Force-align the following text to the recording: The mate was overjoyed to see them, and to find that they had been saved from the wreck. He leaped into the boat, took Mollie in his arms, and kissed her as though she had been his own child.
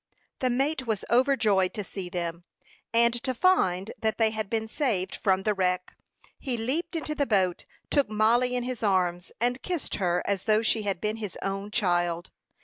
The 0.39 0.49
mate 0.49 0.87
was 0.87 1.05
overjoyed 1.11 1.75
to 1.75 1.83
see 1.83 2.09
them, 2.09 2.43
and 2.91 3.13
to 3.21 3.35
find 3.35 3.91
that 3.99 4.17
they 4.17 4.31
had 4.31 4.49
been 4.49 4.67
saved 4.67 5.15
from 5.15 5.43
the 5.43 5.53
wreck. 5.53 5.95
He 6.39 6.57
leaped 6.57 6.95
into 6.95 7.13
the 7.13 7.27
boat, 7.27 7.65
took 7.91 8.09
Mollie 8.09 8.55
in 8.55 8.63
his 8.63 8.81
arms, 8.81 9.31
and 9.39 9.61
kissed 9.61 9.97
her 9.97 10.23
as 10.25 10.45
though 10.45 10.63
she 10.63 10.81
had 10.81 11.01
been 11.01 11.17
his 11.17 11.37
own 11.43 11.69
child. 11.69 12.31